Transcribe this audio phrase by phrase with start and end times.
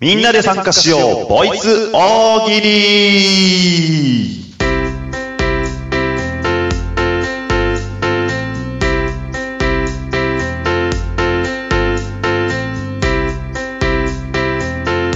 [0.00, 4.40] みんなで参加しようボイス大喜利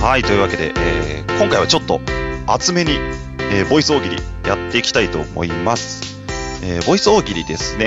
[0.02, 2.02] はい、というわけで、えー今回はちょっと
[2.46, 2.92] 厚めに、
[3.54, 4.16] えーボイス大喜利
[4.46, 6.20] やっていきたいと思います。
[6.62, 7.86] えーボイス大喜利ですね。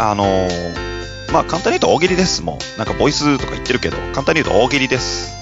[0.00, 2.42] あのーまあ簡単に言うと大喜利です。
[2.42, 5.41] もう、なんかボイスとか言ってるけど、簡単に言うと大喜利です。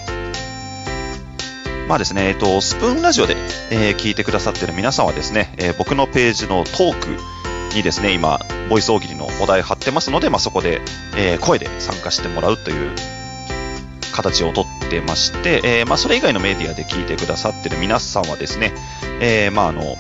[1.90, 3.34] まあですね、えっと、スプーンラジオで、
[3.72, 10.80] えー聞いてくださってる皆さんはですね、えー僕のページのトークにですね、今、ボイス大喜利のお題貼ってますので、まあ、そこで、
[11.16, 12.92] えー声で参加してもらうという
[14.12, 18.72] 形をとってまして、えまあ、それ以外のメディアで聞いてくださってる皆さんはですね、
[19.20, 19.96] えーまあ、あの、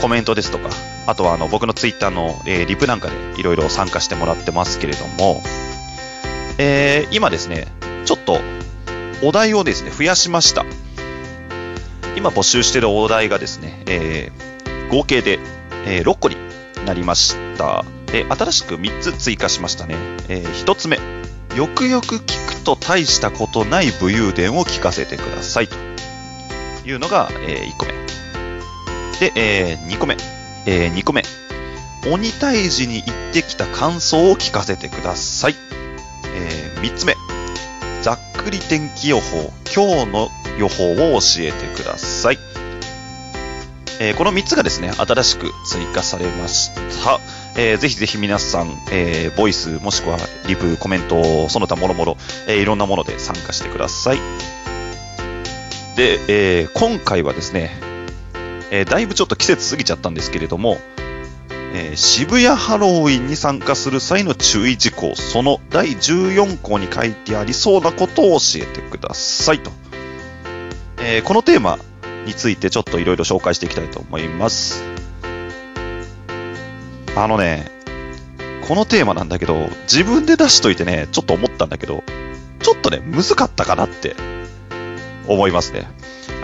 [0.00, 0.70] コメントですとか、
[1.06, 5.40] あとはあの僕のツイッターの、えーリプなんかでいろいろ参加してもらってますけれども、
[6.58, 7.68] え今ですね、
[8.06, 8.40] ちょっと
[9.22, 10.64] お題をですね、増やしました。
[12.16, 14.52] 今募集しているお題がですね、えー
[14.92, 15.38] 合計で、
[15.86, 16.36] え6個に
[16.84, 17.82] なりました。
[18.06, 19.96] で新しく3つ追加しましたね。
[20.28, 20.98] え1つ目、
[21.56, 25.76] よくよく聞くと大したことない武勇伝を聞かせてくださいと
[26.84, 27.92] いうのが、え1個目。
[29.18, 30.18] で、え2個目、
[30.66, 31.22] え2個目、
[32.10, 35.54] 鬼退治に行ってきた感想を聞かせてください。
[36.34, 37.16] え3つ目、
[38.42, 42.38] くり天気予報、今日の予報を教えてください。
[44.00, 46.70] えーこの3つがですね、新しく追加されまし
[47.04, 47.20] た。
[47.56, 50.18] えーぜひぜひ皆さん、えーボイスもしくは
[50.48, 52.16] リプ、コメント、その他もろもろ、
[52.48, 54.18] えーいろんなもので参加してください。
[55.96, 57.70] で、えー今回はですね、
[58.70, 60.78] えーだいぶちょっと季節過ぎちゃったんですけれども、
[61.74, 69.70] えー渋谷ハロウィンに参加する際の注意事項、その第14項に書いてありそうなことを教えてくださいと。
[71.02, 71.78] えーこのテーマ
[72.26, 74.84] についてちょっといろいろ紹介していきたいと思います。
[77.16, 77.70] あのね、
[78.66, 82.04] このテーマなんだけど、自分で出しといてね、ちょっと思ったんだけど、
[82.60, 84.14] ちょっとね、難かったかなって
[85.26, 85.86] 思いますね。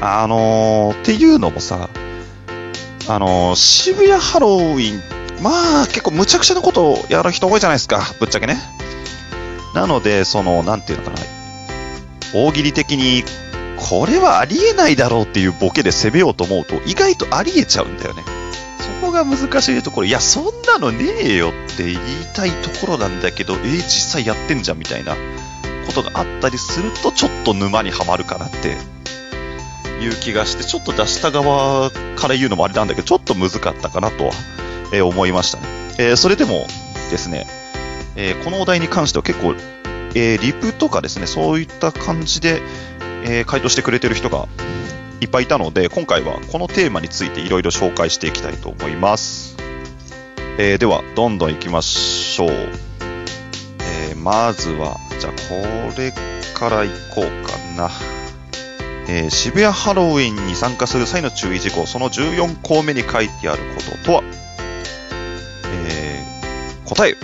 [0.01, 1.89] あのー、っていうのもさ、
[3.09, 5.03] あのー渋谷ハロウィンっ、
[5.43, 8.59] まあ結構無茶苦茶なことをやる人多いじゃないですか、ぶっちゃけね。
[9.75, 11.19] なので、その、なんていうのかな、
[12.35, 13.25] 大喜利的に、
[13.77, 18.23] これはありえないだろうっていうボケで攻めようと思うと、意外とありえちゃうんだよね。
[19.01, 21.99] そこが難しいところ、いや、そんなのねえよって言い
[22.35, 25.15] たいところなんだけど、えー実際やってんじゃんみたいな
[25.87, 28.77] ことがあったりすると、ちょっと沼にはまるかなって
[30.03, 34.33] いう気がして、ちょっと出した側から言うのもあれなんだけど、ちょっと難かったかなとは、
[34.93, 35.65] えー思いましたね。
[35.99, 36.67] えーそれでも
[37.11, 37.47] ですね、
[38.17, 39.55] えーこのお題に関しては結構、
[40.15, 42.61] えーリプとかですね、そういった感じで、
[43.25, 44.47] え回答してくれてる人が
[45.21, 49.57] いっぱいいたので、今回はこのテーマについていろいろ紹介していきたいと思います。
[50.59, 52.51] えーでは、どんどん行きましょう。
[52.51, 56.13] えーまずは、じゃあこれ
[56.55, 57.91] から行こうかな。
[59.09, 64.23] えー渋谷ハロウィンに参加する際の注意事項、その14項目に書いてあることとは、
[66.89, 67.17] 答え、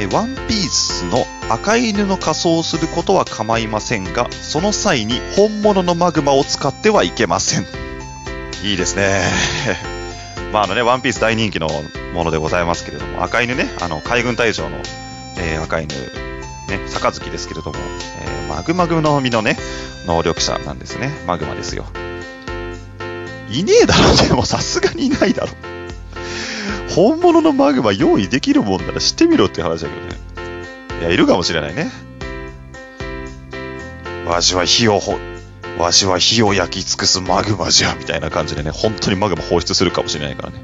[0.00, 7.66] えワンピースの赤犬の仮装をすることは構いませんが、その際に本物のマグマを使ってはいけません。
[8.64, 9.22] いいですね。
[10.52, 11.68] まああのね、ワンピース大人気の
[12.12, 14.78] ものでございますけれども、赤犬ね、あの海軍大将の、
[15.36, 17.78] えー赤犬、ね、杯ですけれども、
[18.20, 19.56] えーマグマグの実のね、
[20.06, 21.12] 能力者なんですね。
[21.26, 21.84] マグマですよ。
[23.50, 25.67] いねえだろ、でもさすがにいないだろ。
[26.98, 30.16] 本物のマグマ用意できるもんならしてみろって話だけどね。
[31.00, 31.92] いや、いるかもしれないね。
[34.26, 35.16] わしは火をほ、
[35.78, 40.58] わしは火を焼き尽くすマグマじゃ、みたいな感じでね、本当にマグマ放出するかもしれないからね。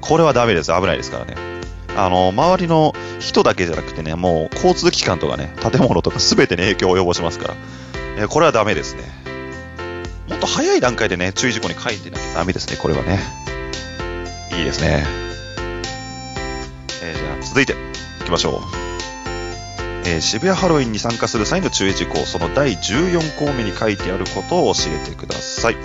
[0.00, 0.68] これはダメです。
[0.72, 1.34] 危ないですからね。
[1.96, 7.54] あの、周りの人だけじゃなくてね、もう交通機関とかね、建物とか全てに影響を及ぼしますから、
[8.18, 9.02] えこれはダメですね。
[10.28, 13.18] もっと早い段階でね、注意事項に書いてなきゃダメですね、これはね。
[14.56, 15.31] いいですね。
[17.44, 17.76] 続いて、い
[18.24, 18.60] きましょう。
[20.04, 25.76] えー渋谷ハロウィンに参加する際の注意事項、その第14項目に書いてあることを教えてください。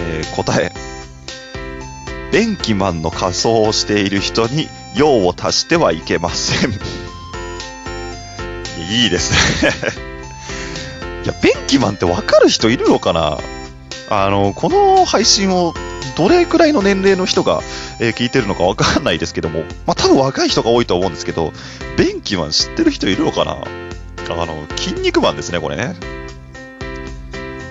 [0.00, 0.72] えー答え。
[2.32, 6.72] 便器マンの仮装をしている人に用を足してはいけません。
[8.90, 9.32] いいです
[9.64, 9.72] ね。
[11.24, 13.38] いや、便器マンってわかる人いるのかな？
[14.10, 15.74] あの、この配信を
[16.16, 17.60] どれくらいの年齢の人が、
[18.00, 21.52] えー聞いてるのかわかんないですけども、まあ、多分若い人が多いと思うんですけど、
[21.96, 23.58] 便器マン知ってる人いるのかな？
[24.30, 25.94] あの、筋肉マンですね、これね。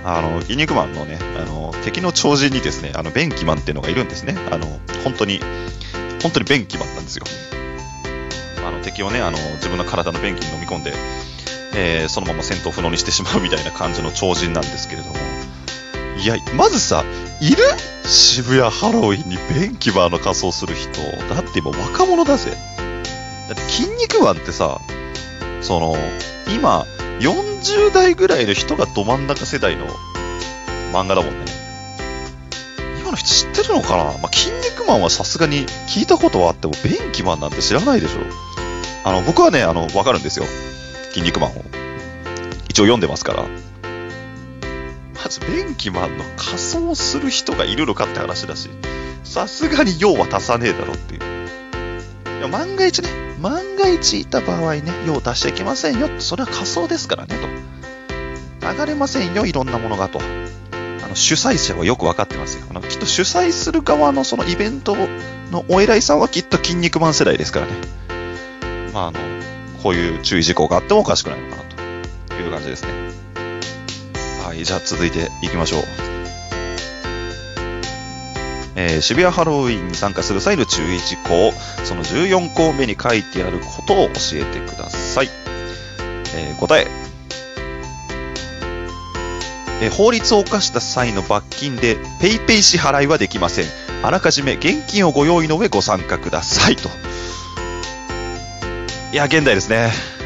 [0.04, 4.36] あの、筋肉マンのね、あの、敵の超人にですね、あの、便器マンっていうのがいるんですね。
[4.50, 4.66] あの、
[5.04, 5.42] 本当に、
[6.22, 7.26] 本当に便器マンなんですよ。
[8.66, 10.94] あの、敵をね、あの、自分の体の便器に飲み込んで、
[11.76, 15.17] えー、そのまま戦闘不能にしてしまうみたいな感じの超人なんですけれども、
[16.20, 17.04] いや、まずさ、
[17.42, 17.64] いる？
[18.06, 21.02] 渋谷ハロウィンに便器マンの仮装する人。
[21.34, 22.52] だって今若者だぜ。
[23.48, 24.80] だって筋肉マンってさ、
[25.62, 25.96] その、
[26.56, 26.86] 今、
[27.20, 29.86] 40代ぐらいの人がど真ん中世代の
[30.94, 31.46] 漫画だもんね。
[33.02, 34.04] 今の人知ってるのかな？
[34.06, 38.20] まあ、筋肉マンはさすがに聞いたことはあっても、便器マンなんて知らないでしょ。
[39.04, 40.46] あの、僕はね、あの、わかるんですよ。
[41.12, 41.54] 筋肉マンを。
[42.70, 43.46] 一応読んでますから。
[45.28, 48.70] まず、便器マンの仮装する人がいるのかって話だし、
[49.26, 52.40] さすがに用は足さねえだろっていう。
[52.40, 53.10] いや万が一ね、
[53.42, 56.10] 万が一いた場合ね、用足しちゃいけませんよ。
[56.20, 57.36] それは仮想ですからね、
[58.62, 58.74] と。
[58.74, 60.22] 流れませんよ、いろんなものが、と。
[60.22, 62.66] あの主催者はよく分かってますよ。
[62.70, 64.96] あのきっと主催する側のそのイベント
[65.52, 67.74] のお偉いさんはきっと筋肉マン世代ですからね。
[68.94, 69.20] まあ、あの、
[69.84, 71.64] こういう注意事項があってもおかしくないのかな
[72.30, 73.27] という感じですね。
[74.48, 75.82] はい、じゃあ続いていきましょう。
[78.78, 81.52] えー、渋谷ハロウィンに参加する際の注意事項、
[81.84, 85.30] その14項目に書いてあることを教えてください。
[86.34, 86.88] えー、答え、
[89.82, 93.66] えー、法律を犯した際の罰金で PayPay 支払いはできません。
[94.02, 96.88] あらかじめ現金をご用意の上ご参加くださいと。
[99.12, 100.17] いや、現代ですね。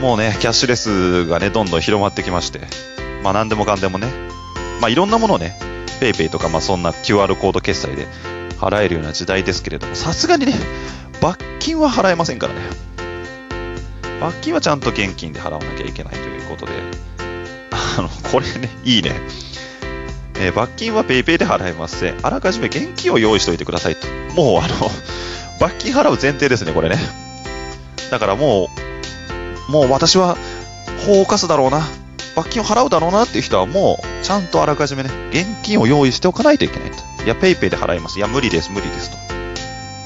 [0.00, 2.60] もうね、キャッシュレスがね、どんどん広まってきまして、
[3.22, 4.08] まあ何でもかんでもね、
[4.80, 5.58] まあいろんなものをね、
[6.00, 8.06] PayPay とか、まあ、そんな QR コード決済で
[8.58, 10.52] 払えるような時代ですけれども、さすがにね、
[11.20, 12.60] 罰金は払えませんからね。
[14.20, 16.72] 罰金はちゃんと現金で払わなきゃいけないということで、
[17.98, 19.12] あの、これね、いいね。
[20.36, 22.16] えー、罰金は PayPay で払えません。
[22.22, 24.06] あらかじめ現金を用意しておいてくださいと。
[24.34, 24.90] もう、あの、
[25.60, 26.98] 罰金払う前提ですね、これね。
[28.10, 28.84] だからもう、
[29.68, 30.36] もう私は
[31.06, 31.82] 法を犯すだろうな。
[32.34, 36.96] 罰金を払うだろうなっていう人はもう、ちゃんとあらかじめね、現金を用意しておかないといけないと。
[37.24, 38.18] いや、PayPay で払います。
[38.18, 39.16] いや、無理です、無理ですと。
[39.16, 39.20] ち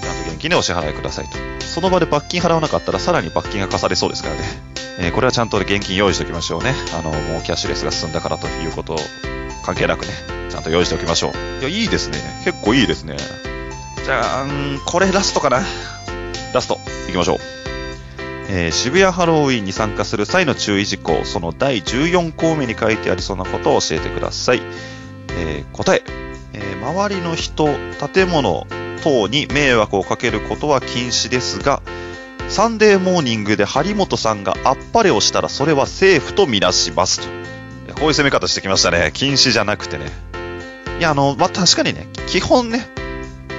[0.08, 1.38] ゃんと現金でお支払いくださいと。
[1.64, 4.43] その場で罰金払わなかったら、さらに罰金が課されそうですからね。
[4.99, 6.75] えー、これはちゃんと現金用意しておきましょうね。
[6.93, 8.99] あの、もうキャッシュレスが進んだからということ
[9.64, 10.12] 関係なくね、
[10.50, 11.61] ちゃんと用意しておきましょう。
[11.61, 12.19] いや、いいですね。
[12.44, 13.16] 結構いいですね。
[14.04, 15.62] じゃあ、んこれラストかな。
[16.52, 17.67] ラスト、行きましょう。
[18.50, 24.62] えー、渋谷ハロウィンに参加する際の注意事項、その第14項目に書いてありそうなことを教えてください。
[25.30, 26.02] えー、答え、
[26.54, 27.68] えー、周りの人、
[28.12, 28.66] 建物
[29.04, 31.82] 等に迷惑をかけることは禁止ですが、
[32.48, 37.28] サンデーモーニングで張本さんがあっぱれをしたらそれはセーフとみなしますと。
[37.96, 39.10] こういう攻め方してきましたね。
[39.12, 40.06] 禁止じゃなくてね。
[40.98, 42.88] いや、あの、まあ、確かにね、基本ね、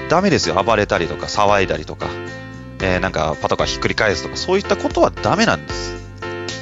[0.10, 0.62] ダメですよ。
[0.64, 2.08] 暴れたりとか騒いだりとか。
[2.82, 5.94] えー、なんかパトカーひっくり返すとか、そういったことはダメなんです。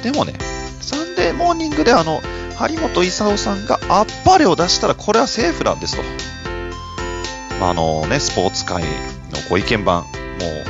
[0.02, 0.34] でもね、
[0.80, 2.22] サンデーモーニングであの、
[2.56, 6.02] 張本勲さんがあっぱれを出したら、これはセーフなんですと。
[7.60, 8.88] まあ、あのね、スポーツ界の
[9.48, 10.08] ご意見番、も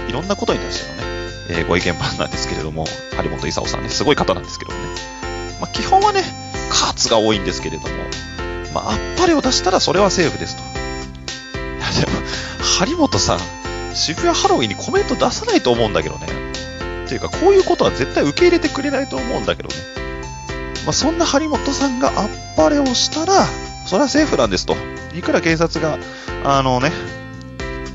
[0.06, 2.85] ういろんなことに対してのね、えー、ご意見番なんですけれども、
[3.17, 4.85] 張本勲さんね、すごい方なんですけどもね。
[5.61, 6.23] まあ、基本はね、
[6.71, 7.88] カーツが多いんですけれども、
[8.75, 10.62] まあ、あっぱれを出したらそれはセーフですと。
[10.62, 12.19] いや、でも、
[12.81, 13.38] 張本さん、
[13.95, 16.26] 渋谷ハロウィンにコメント出さないと思うんだけどね。
[17.07, 19.75] っていうか、こういうことは絶対受け入れてくれないと思うんだけどね。
[20.85, 23.47] まあ、そんな張本さんがあっぱれをしたら、
[23.87, 24.76] それはセーフなんですと。
[25.14, 25.99] いくら警察が、
[26.45, 26.92] あのね、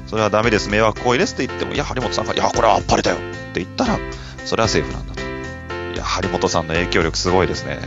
[0.07, 3.19] それはダメです、迷惑行為ですって言っても、いや、張本さんが、いや、これはあっぱれだよっ
[3.53, 3.99] て言ったら、
[4.45, 5.21] それはセーフなんだと。
[5.21, 7.79] いや、張本さんの影響力すごいですね。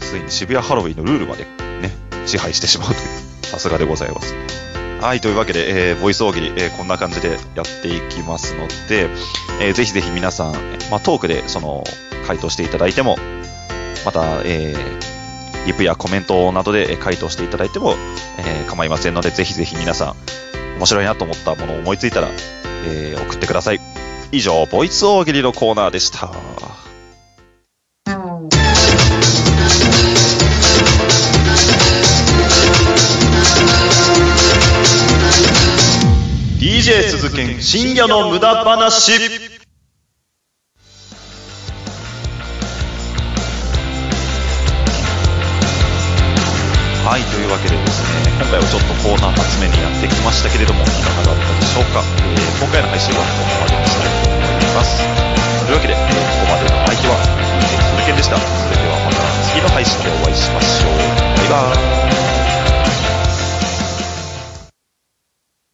[0.00, 1.44] ついに渋谷ハロウィンのルールまで
[1.82, 1.94] ね、
[2.26, 2.98] 支配してしまうという、
[3.46, 4.34] さすがでございます。
[5.00, 9.08] はい、というわけで、えー、ボイス大喜利、えー、こんな感じでやっていきますので、
[9.60, 10.52] えー、ぜひぜひ皆さん、
[10.90, 11.84] まあ、トークでその
[12.26, 13.16] 回答していただいても、
[14.04, 17.94] また、えー、リプやコメントなどで回答していただいても、
[18.38, 20.16] えー、構いませんので、ぜひぜひ皆さん、
[20.78, 22.28] 面白いなと思ったものを思いついたら、
[22.88, 23.80] えー、送ってください。
[24.32, 26.32] 以上、ボイス大喜利のコーナーでした。
[37.60, 39.12] 深夜の無駄話
[47.06, 52.02] はい、というわけでですね、今回はちょっとコーナー集めにやってきましたけれども、いかがだったでしょうか。
[52.02, 55.00] えー、今回の配信はここまでにしたいと思います。
[55.64, 57.14] というわけで、えー、ここまでの相手は
[57.62, 58.36] DJ 鈴研でした。
[58.36, 60.98] それではまた次の配信でお会いしましょう。
[61.46, 62.25] バイバイ